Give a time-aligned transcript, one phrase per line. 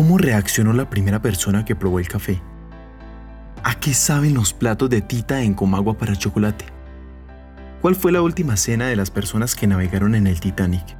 [0.00, 2.40] ¿Cómo reaccionó la primera persona que probó el café?
[3.62, 6.64] ¿A qué saben los platos de tita en Comagua para chocolate?
[7.82, 10.96] ¿Cuál fue la última cena de las personas que navegaron en el Titanic?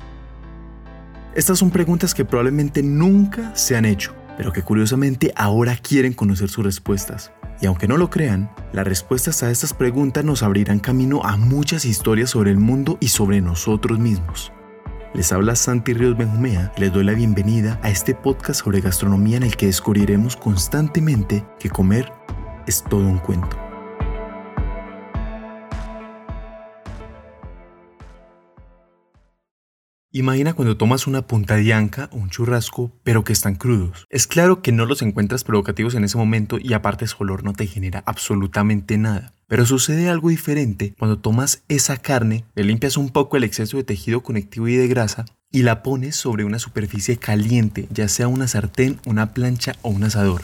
[1.34, 6.50] Estas son preguntas que probablemente nunca se han hecho, pero que curiosamente ahora quieren conocer
[6.50, 7.32] sus respuestas.
[7.62, 11.86] Y aunque no lo crean, las respuestas a estas preguntas nos abrirán camino a muchas
[11.86, 14.52] historias sobre el mundo y sobre nosotros mismos.
[15.12, 19.38] Les habla Santi Ríos Benjumea y les doy la bienvenida a este podcast sobre gastronomía
[19.38, 22.12] en el que descubriremos constantemente que comer
[22.68, 23.69] es todo un cuento.
[30.12, 34.08] Imagina cuando tomas una punta de anca o un churrasco, pero que están crudos.
[34.10, 37.52] Es claro que no los encuentras provocativos en ese momento y aparte su olor no
[37.52, 39.34] te genera absolutamente nada.
[39.46, 43.84] Pero sucede algo diferente cuando tomas esa carne, le limpias un poco el exceso de
[43.84, 48.48] tejido conectivo y de grasa y la pones sobre una superficie caliente, ya sea una
[48.48, 50.42] sartén, una plancha o un asador.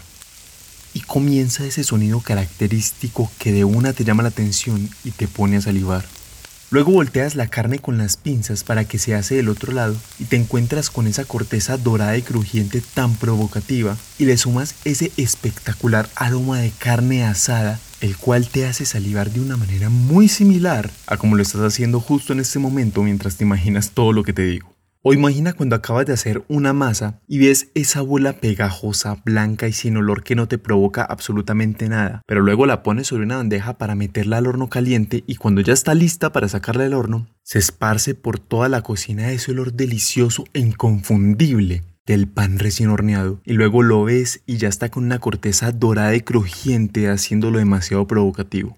[0.94, 5.56] Y comienza ese sonido característico que de una te llama la atención y te pone
[5.56, 6.04] a salivar.
[6.70, 10.24] Luego volteas la carne con las pinzas para que se hace del otro lado y
[10.24, 16.08] te encuentras con esa corteza dorada y crujiente tan provocativa y le sumas ese espectacular
[16.16, 21.16] aroma de carne asada el cual te hace salivar de una manera muy similar a
[21.16, 24.42] como lo estás haciendo justo en este momento mientras te imaginas todo lo que te
[24.42, 24.75] digo.
[25.08, 29.72] O imagina cuando acabas de hacer una masa y ves esa bola pegajosa, blanca y
[29.72, 33.78] sin olor que no te provoca absolutamente nada, pero luego la pones sobre una bandeja
[33.78, 37.60] para meterla al horno caliente y cuando ya está lista para sacarla del horno, se
[37.60, 43.52] esparce por toda la cocina ese olor delicioso e inconfundible del pan recién horneado y
[43.52, 48.76] luego lo ves y ya está con una corteza dorada y crujiente haciéndolo demasiado provocativo.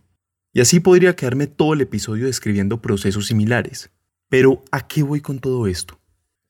[0.53, 3.91] Y así podría quedarme todo el episodio describiendo procesos similares.
[4.29, 5.98] Pero ¿a qué voy con todo esto?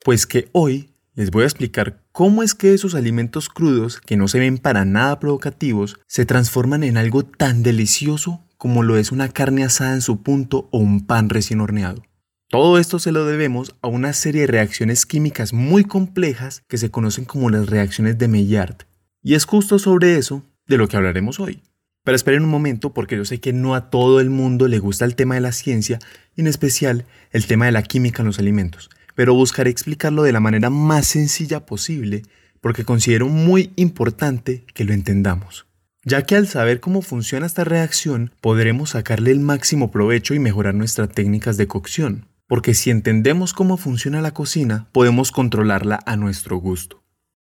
[0.09, 4.27] Pues que hoy les voy a explicar cómo es que esos alimentos crudos, que no
[4.27, 9.29] se ven para nada provocativos, se transforman en algo tan delicioso como lo es una
[9.29, 12.03] carne asada en su punto o un pan recién horneado.
[12.49, 16.91] Todo esto se lo debemos a una serie de reacciones químicas muy complejas que se
[16.91, 18.87] conocen como las reacciones de Maillard.
[19.23, 21.61] Y es justo sobre eso de lo que hablaremos hoy.
[22.03, 25.05] Pero esperen un momento porque yo sé que no a todo el mundo le gusta
[25.05, 25.99] el tema de la ciencia
[26.35, 28.89] en especial el tema de la química en los alimentos
[29.19, 32.23] pero buscaré explicarlo de la manera más sencilla posible
[32.61, 35.67] porque considero muy importante que lo entendamos,
[36.05, 40.77] ya que al saber cómo funciona esta reacción podremos sacarle el máximo provecho y mejorar
[40.77, 46.59] nuestras técnicas de cocción, porque si entendemos cómo funciona la cocina podemos controlarla a nuestro
[46.59, 47.03] gusto.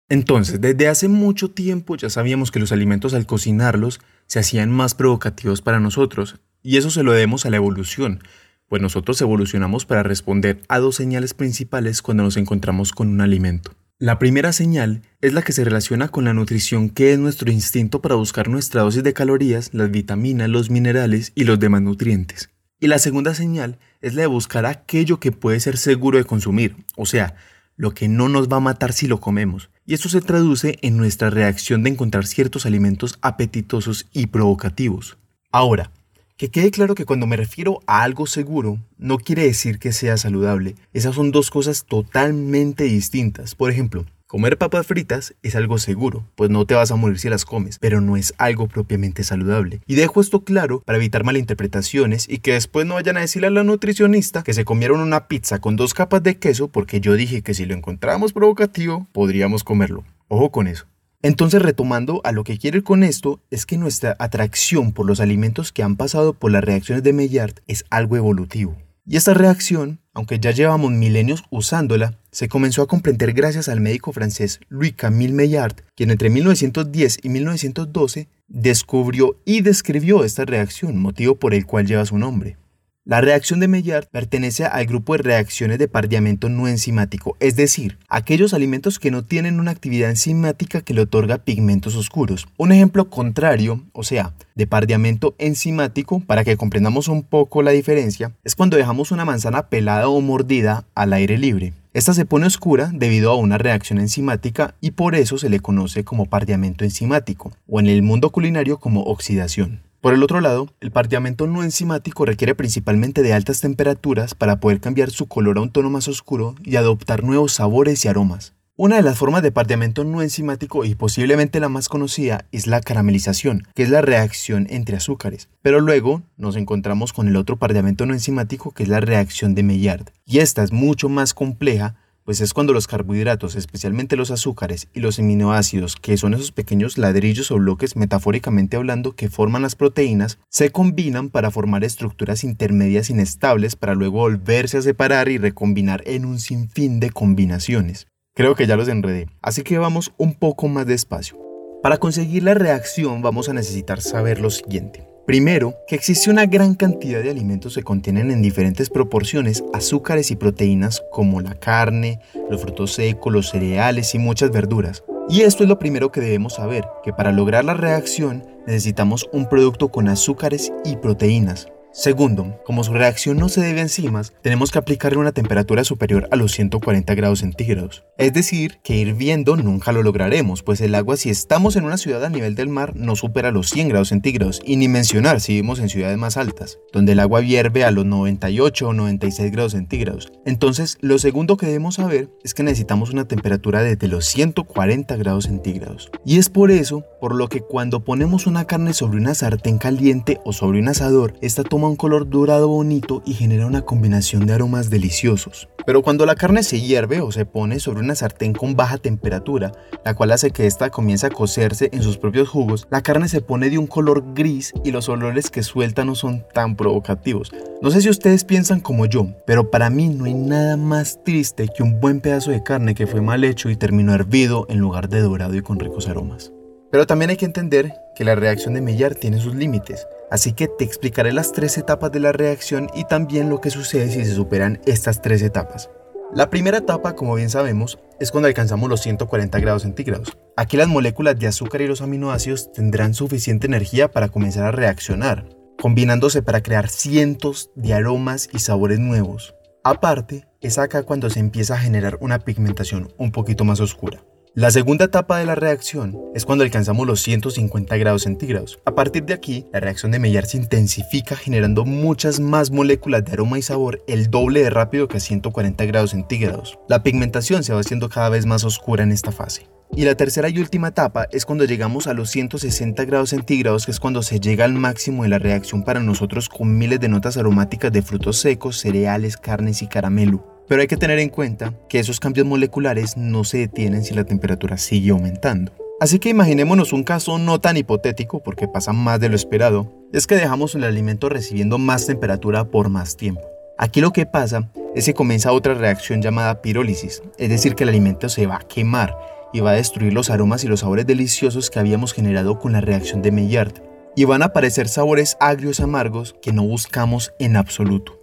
[0.09, 4.95] Entonces, desde hace mucho tiempo ya sabíamos que los alimentos al cocinarlos se hacían más
[4.95, 8.23] provocativos para nosotros, y eso se lo debemos a la evolución,
[8.69, 13.73] pues nosotros evolucionamos para responder a dos señales principales cuando nos encontramos con un alimento.
[14.01, 18.01] La primera señal es la que se relaciona con la nutrición, que es nuestro instinto
[18.01, 22.51] para buscar nuestra dosis de calorías, las vitaminas, los minerales y los demás nutrientes.
[22.79, 26.77] Y la segunda señal es la de buscar aquello que puede ser seguro de consumir,
[26.97, 27.35] o sea,
[27.75, 29.71] lo que no nos va a matar si lo comemos.
[29.85, 35.17] Y esto se traduce en nuestra reacción de encontrar ciertos alimentos apetitosos y provocativos.
[35.51, 35.91] Ahora,
[36.39, 40.17] que quede claro que cuando me refiero a algo seguro, no quiere decir que sea
[40.17, 40.77] saludable.
[40.93, 43.57] Esas son dos cosas totalmente distintas.
[43.57, 47.29] Por ejemplo, comer papas fritas es algo seguro, pues no te vas a morir si
[47.29, 49.81] las comes, pero no es algo propiamente saludable.
[49.89, 53.51] Y dejo esto claro para evitar malinterpretaciones y que después no vayan a decirle a
[53.51, 57.43] la nutricionista que se comieron una pizza con dos capas de queso porque yo dije
[57.43, 60.05] que si lo encontrábamos provocativo, podríamos comerlo.
[60.29, 60.87] Ojo con eso.
[61.21, 65.19] Entonces, retomando a lo que quiero ir con esto, es que nuestra atracción por los
[65.19, 68.77] alimentos que han pasado por las reacciones de Maillard es algo evolutivo.
[69.05, 74.13] Y esta reacción, aunque ya llevamos milenios usándola, se comenzó a comprender gracias al médico
[74.13, 81.53] francés Louis-Camille Maillard, quien entre 1910 y 1912 descubrió y describió esta reacción, motivo por
[81.53, 82.59] el cual lleva su nombre.
[83.09, 87.97] La reacción de Maillard pertenece al grupo de reacciones de pardeamiento no enzimático, es decir,
[88.11, 92.47] aquellos alimentos que no tienen una actividad enzimática que le otorga pigmentos oscuros.
[92.59, 98.33] Un ejemplo contrario, o sea, de pardeamiento enzimático, para que comprendamos un poco la diferencia,
[98.45, 101.73] es cuando dejamos una manzana pelada o mordida al aire libre.
[101.95, 106.05] Esta se pone oscura debido a una reacción enzimática y por eso se le conoce
[106.05, 109.88] como pardeamiento enzimático, o en el mundo culinario como oxidación.
[110.09, 114.81] Por el otro lado, el pardeamiento no enzimático requiere principalmente de altas temperaturas para poder
[114.81, 118.55] cambiar su color a un tono más oscuro y adoptar nuevos sabores y aromas.
[118.75, 122.81] Una de las formas de pardeamiento no enzimático y posiblemente la más conocida es la
[122.81, 125.51] caramelización, que es la reacción entre azúcares.
[125.61, 129.63] Pero luego nos encontramos con el otro pardeamiento no enzimático que es la reacción de
[129.63, 130.07] Maillard.
[130.25, 131.97] Y esta es mucho más compleja
[132.29, 136.99] pues es cuando los carbohidratos, especialmente los azúcares y los aminoácidos, que son esos pequeños
[136.99, 143.09] ladrillos o bloques metafóricamente hablando que forman las proteínas, se combinan para formar estructuras intermedias
[143.09, 148.09] inestables para luego volverse a separar y recombinar en un sinfín de combinaciones.
[148.35, 151.39] Creo que ya los enredé, así que vamos un poco más despacio.
[151.83, 155.09] Para conseguir la reacción vamos a necesitar saber lo siguiente.
[155.29, 160.37] Primero, que existe una gran cantidad de alimentos que contienen en diferentes proporciones azúcares y
[160.37, 165.05] proteínas como la carne, los frutos secos, los cereales y muchas verduras.
[165.29, 169.51] Y esto es lo primero que debemos saber, que para lograr la reacción necesitamos un
[169.51, 171.69] producto con azúcares y proteínas.
[171.93, 176.29] Segundo, como su reacción no se debe a enzimas, tenemos que aplicarle una temperatura superior
[176.31, 178.05] a los 140 grados centígrados.
[178.19, 182.25] Es decir, que hirviendo nunca lo lograremos, pues el agua si estamos en una ciudad
[182.25, 185.81] a nivel del mar no supera los 100 grados centígrados, y ni mencionar si vivimos
[185.81, 190.31] en ciudades más altas, donde el agua hierve a los 98 o 96 grados centígrados.
[190.45, 195.45] Entonces, lo segundo que debemos saber es que necesitamos una temperatura desde los 140 grados
[195.45, 196.11] centígrados.
[196.25, 200.39] Y es por eso, por lo que cuando ponemos una carne sobre una sartén caliente
[200.45, 204.55] o sobre un asador, esta toma un color dorado bonito y genera una combinación de
[204.55, 205.69] aromas deliciosos.
[205.87, 209.73] Pero cuando la carne se hierve o se pone sobre una sartén con baja temperatura,
[210.05, 213.41] la cual hace que ésta comience a cocerse en sus propios jugos, la carne se
[213.41, 217.53] pone de un color gris y los olores que suelta no son tan provocativos.
[217.81, 221.69] No sé si ustedes piensan como yo, pero para mí no hay nada más triste
[221.69, 225.09] que un buen pedazo de carne que fue mal hecho y terminó hervido en lugar
[225.09, 226.53] de dorado y con ricos aromas.
[226.91, 230.07] Pero también hay que entender que la reacción de Maillard tiene sus límites.
[230.31, 234.11] Así que te explicaré las tres etapas de la reacción y también lo que sucede
[234.11, 235.91] si se superan estas tres etapas.
[236.35, 240.37] La primera etapa, como bien sabemos, es cuando alcanzamos los 140 grados centígrados.
[240.57, 245.49] Aquí las moléculas de azúcar y los aminoácidos tendrán suficiente energía para comenzar a reaccionar,
[245.81, 249.55] combinándose para crear cientos de aromas y sabores nuevos.
[249.85, 254.21] Aparte, es acá cuando se empieza a generar una pigmentación un poquito más oscura.
[254.59, 258.81] La segunda etapa de la reacción es cuando alcanzamos los 150 grados centígrados.
[258.87, 263.35] A partir de aquí, la reacción de Maillard se intensifica generando muchas más moléculas de
[263.35, 266.77] aroma y sabor el doble de rápido que a 140 grados centígrados.
[266.89, 269.69] La pigmentación se va haciendo cada vez más oscura en esta fase.
[269.95, 273.93] Y la tercera y última etapa es cuando llegamos a los 160 grados centígrados, que
[273.93, 277.37] es cuando se llega al máximo de la reacción para nosotros con miles de notas
[277.37, 280.58] aromáticas de frutos secos, cereales, carnes y caramelo.
[280.69, 284.25] Pero hay que tener en cuenta que esos cambios moleculares no se detienen si la
[284.25, 285.73] temperatura sigue aumentando.
[286.01, 290.27] Así que imaginémonos un caso no tan hipotético porque pasa más de lo esperado, es
[290.27, 293.43] que dejamos el alimento recibiendo más temperatura por más tiempo.
[293.79, 297.91] Aquí lo que pasa es que comienza otra reacción llamada pirólisis, es decir que el
[297.91, 299.17] alimento se va a quemar
[299.53, 302.81] y va a destruir los aromas y los sabores deliciosos que habíamos generado con la
[302.81, 303.73] reacción de Maillard,
[304.15, 308.18] y van a aparecer sabores agrios amargos que no buscamos en absoluto.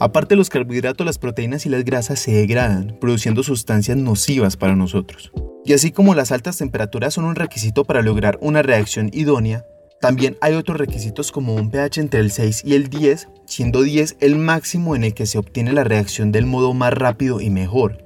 [0.00, 5.32] Aparte los carbohidratos, las proteínas y las grasas se degradan, produciendo sustancias nocivas para nosotros.
[5.64, 9.64] Y así como las altas temperaturas son un requisito para lograr una reacción idónea,
[10.00, 14.18] también hay otros requisitos como un pH entre el 6 y el 10, siendo 10
[14.20, 18.04] el máximo en el que se obtiene la reacción del modo más rápido y mejor,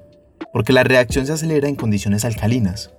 [0.55, 2.91] porque la reacción se acelera en condiciones alcalinas.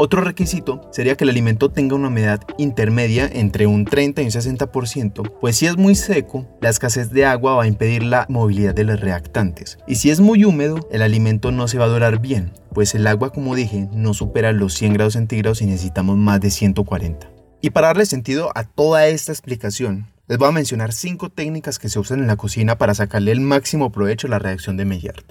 [0.00, 4.30] Otro requisito sería que el alimento tenga una humedad intermedia entre un 30 y un
[4.30, 8.76] 60%, pues si es muy seco, la escasez de agua va a impedir la movilidad
[8.76, 9.76] de los reactantes.
[9.88, 13.08] Y si es muy húmedo, el alimento no se va a durar bien, pues el
[13.08, 17.28] agua, como dije, no supera los 100 grados centígrados y necesitamos más de 140.
[17.60, 21.88] Y para darle sentido a toda esta explicación, les voy a mencionar 5 técnicas que
[21.88, 25.24] se usan en la cocina para sacarle el máximo provecho a la reacción de Maillard.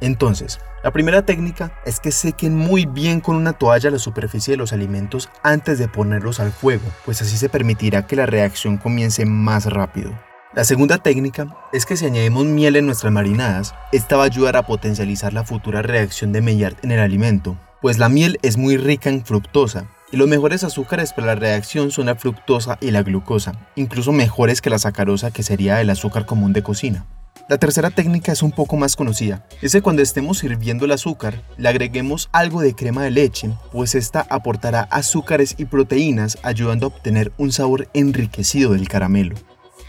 [0.00, 4.58] Entonces, la primera técnica es que sequen muy bien con una toalla la superficie de
[4.58, 9.24] los alimentos antes de ponerlos al fuego, pues así se permitirá que la reacción comience
[9.24, 10.12] más rápido.
[10.54, 14.56] La segunda técnica es que si añadimos miel en nuestras marinadas, esta va a ayudar
[14.56, 18.76] a potencializar la futura reacción de Maillard en el alimento, pues la miel es muy
[18.76, 23.02] rica en fructosa, y los mejores azúcares para la reacción son la fructosa y la
[23.02, 27.04] glucosa, incluso mejores que la sacarosa que sería el azúcar común de cocina.
[27.46, 29.44] La tercera técnica es un poco más conocida.
[29.60, 33.94] Es que cuando estemos sirviendo el azúcar, le agreguemos algo de crema de leche, pues
[33.94, 39.36] esta aportará azúcares y proteínas ayudando a obtener un sabor enriquecido del caramelo.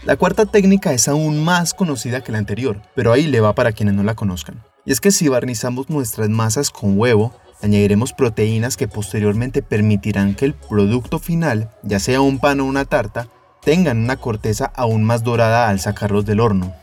[0.04, 3.72] La cuarta técnica es aún más conocida que la anterior, pero ahí le va para
[3.72, 4.62] quienes no la conozcan.
[4.84, 10.44] Y es que si barnizamos nuestras masas con huevo, añadiremos proteínas que posteriormente permitirán que
[10.44, 13.28] el producto final, ya sea un pan o una tarta,
[13.62, 16.74] tengan una corteza aún más dorada al sacarlos del horno.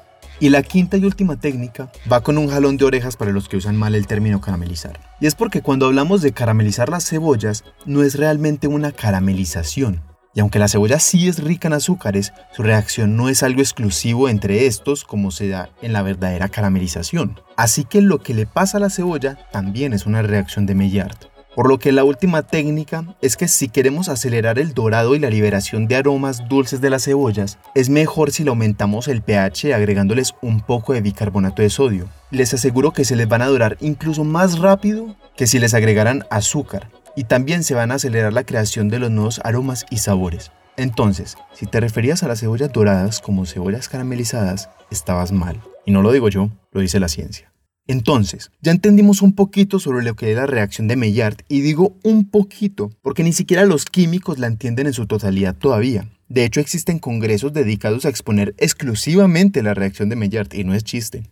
[0.43, 3.55] Y la quinta y última técnica va con un jalón de orejas para los que
[3.55, 4.99] usan mal el término caramelizar.
[5.21, 10.01] Y es porque cuando hablamos de caramelizar las cebollas, no es realmente una caramelización,
[10.33, 14.27] Y aunque la cebolla sí es rica en azúcares, su reacción no es algo exclusivo
[14.27, 17.39] entre estos como se da en la verdadera caramelización.
[17.55, 21.15] Así que lo que le pasa a la cebolla también es una reacción de Maillard.
[21.55, 25.29] Por lo que la última técnica es que si queremos acelerar el dorado y la
[25.29, 30.33] liberación de aromas dulces de las cebollas, es mejor si le aumentamos el pH agregándoles
[30.41, 32.09] un poco de bicarbonato de sodio.
[32.31, 36.25] Les aseguro que se les van a dorar incluso más rápido que si les agregaran
[36.31, 40.51] azúcar, y también se van a acelerar la creación de los nuevos aromas y sabores.
[40.75, 45.61] Entonces, si te referías a las cebollas doradas como cebollas caramelizadas, estabas mal.
[45.85, 47.52] Y no lo digo yo, lo dice la ciencia.
[47.85, 51.97] Entonces, ya entendimos un poquito sobre lo que es la reacción de Maillard y digo
[52.03, 56.09] un poquito porque ni siquiera los químicos la entienden en su totalidad todavía.
[56.29, 60.83] De hecho, existen congresos dedicados a exponer exclusivamente la reacción de Maillard y no es
[60.83, 61.23] chiste.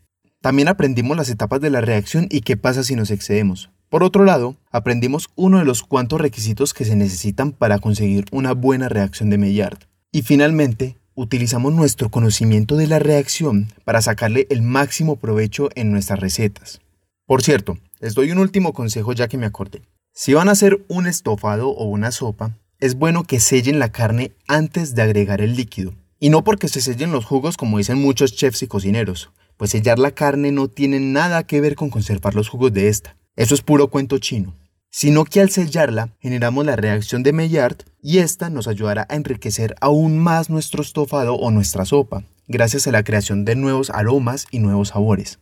[0.41, 3.69] También aprendimos las etapas de la reacción y qué pasa si nos excedemos.
[3.89, 8.53] Por otro lado, aprendimos uno de los cuantos requisitos que se necesitan para conseguir una
[8.53, 9.79] buena reacción de Maillard.
[10.11, 16.19] Y finalmente, utilizamos nuestro conocimiento de la reacción para sacarle el máximo provecho en nuestras
[16.19, 16.81] recetas.
[17.27, 19.83] Por cierto, les doy un último consejo ya que me acordé.
[20.13, 24.31] Si van a hacer un estofado o una sopa, es bueno que sellen la carne
[24.47, 25.93] antes de agregar el líquido.
[26.19, 29.99] Y no porque se sellen los jugos como dicen muchos chefs y cocineros, pues sellar
[29.99, 33.15] la carne no tiene nada que ver con conservar los jugos de esta.
[33.35, 34.55] Eso es puro cuento chino
[34.91, 39.75] sino que al sellarla generamos la reacción de Maillard y esta nos ayudará a enriquecer
[39.79, 44.59] aún más nuestro estofado o nuestra sopa, gracias a la creación de nuevos aromas y
[44.59, 45.39] nuevos sabores.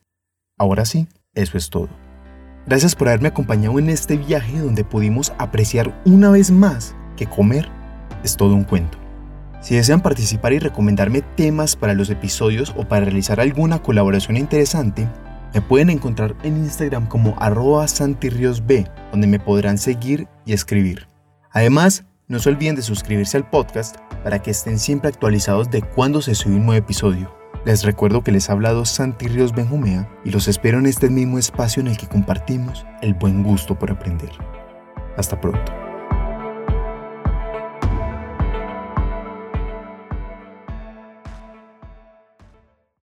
[0.57, 1.89] Ahora sí, eso es todo.
[2.67, 7.67] Gracias por haberme acompañado en este viaje donde pudimos apreciar una vez más que comer
[8.23, 8.97] es todo un cuento.
[9.61, 15.07] Si desean participar y recomendarme temas para los episodios o para realizar alguna colaboración interesante,
[15.53, 21.07] me pueden encontrar en Instagram como arroba santirriosb, donde me podrán seguir y escribir.
[21.51, 26.21] Además, no se olviden de suscribirse al podcast para que estén siempre actualizados de cuando
[26.21, 27.35] se sube un nuevo episodio.
[27.65, 31.39] Les recuerdo que les ha hablado Santi Ríos Benjumea y los espero en este mismo
[31.39, 34.31] espacio en el que compartimos el buen gusto por aprender.
[35.17, 35.88] Hasta pronto.